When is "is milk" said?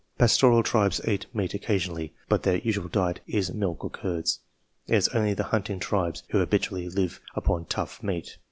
3.27-3.83